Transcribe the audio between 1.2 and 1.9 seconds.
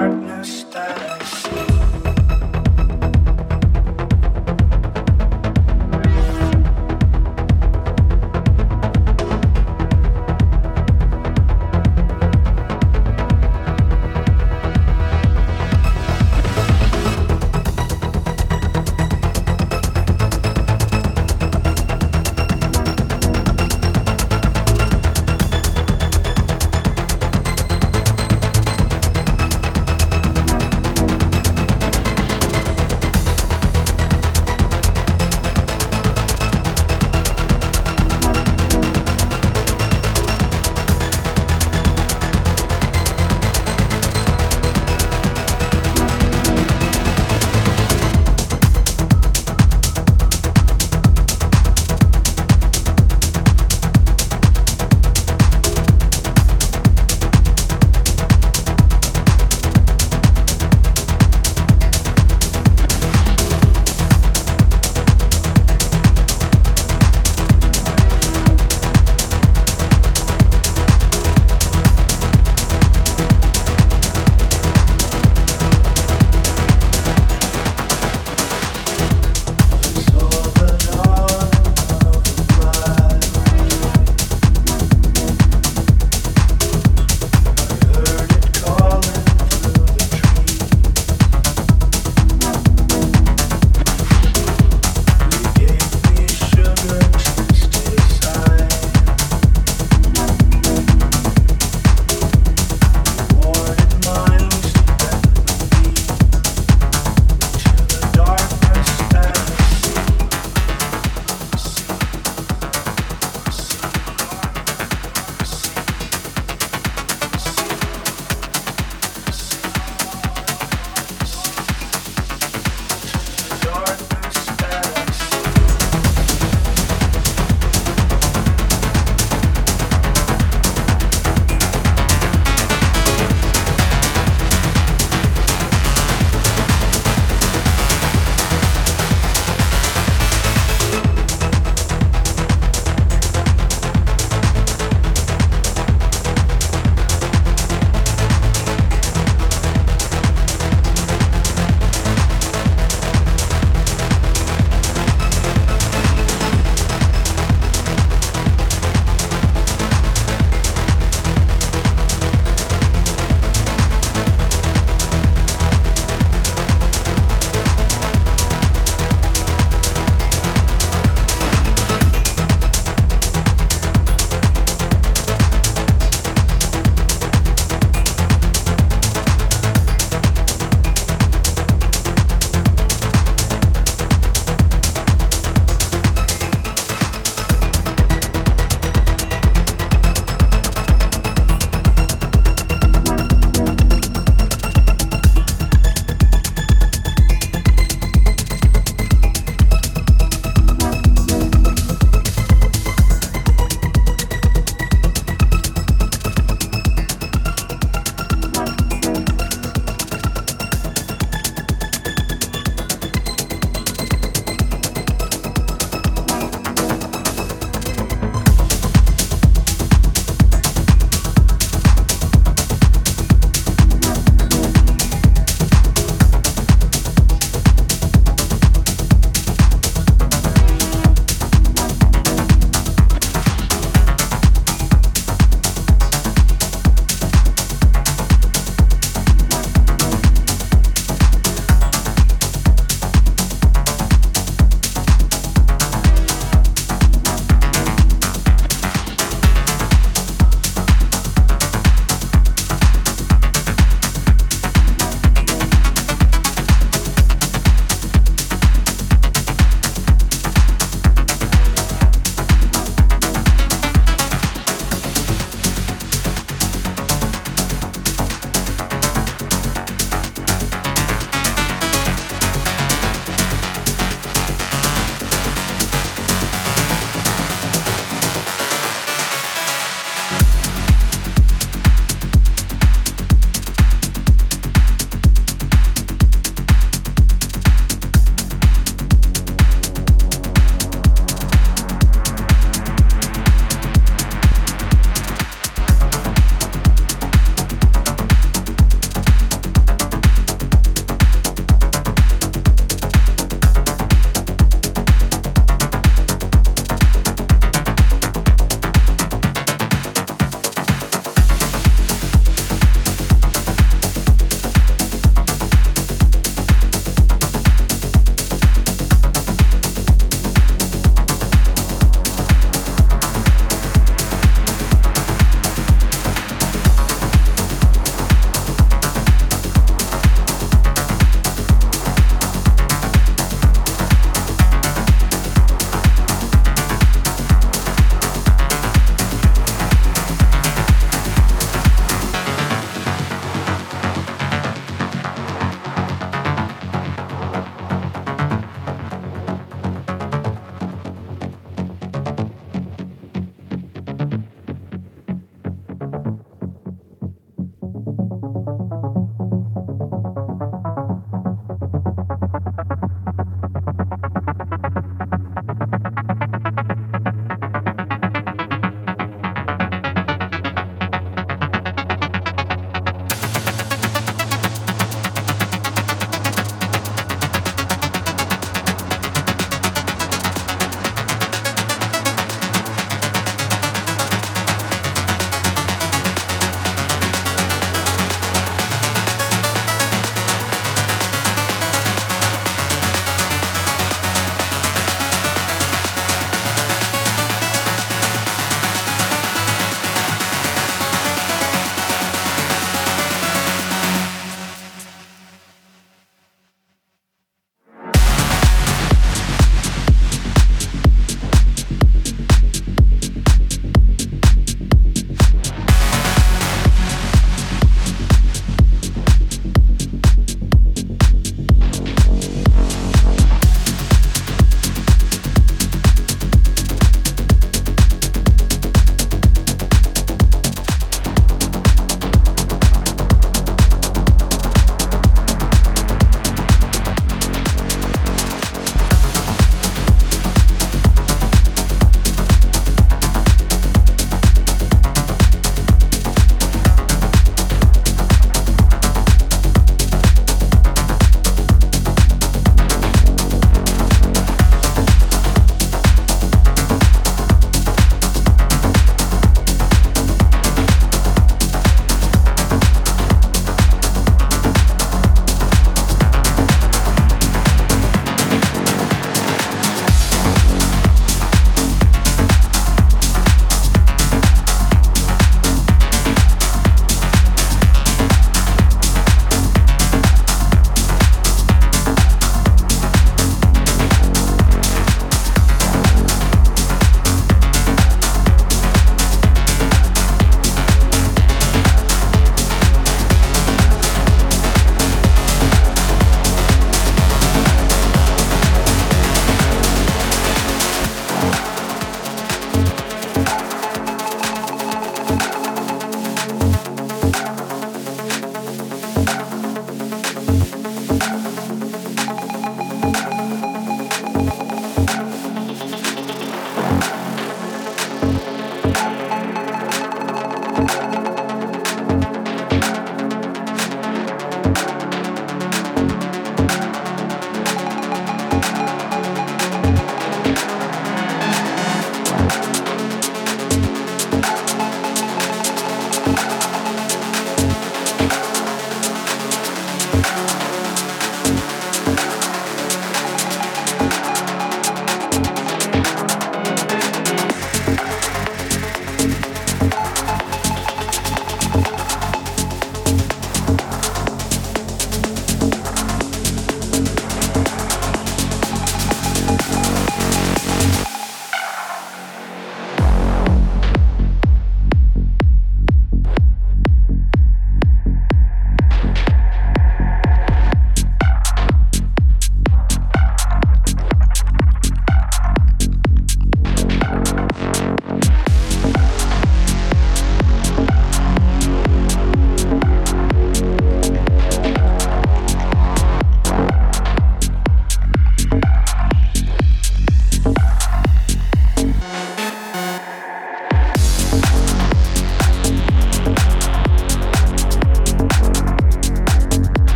I see.